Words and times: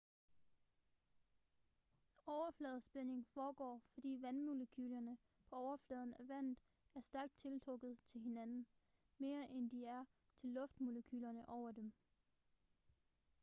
overfladespænding 2.25 3.27
foregår 3.33 3.81
fordi 3.93 4.17
vandmolekylerne 4.21 5.17
på 5.49 5.55
overfladen 5.55 6.13
af 6.13 6.27
vandet 6.27 6.57
er 6.95 6.99
stærkt 7.01 7.37
tiltrukket 7.37 7.97
til 8.05 8.21
hinanden 8.21 8.67
mere 9.17 9.49
end 9.49 9.69
de 9.71 9.85
er 9.85 10.05
til 10.35 10.49
luftmolekylerne 10.49 11.49
over 11.49 11.71
dem 11.71 11.93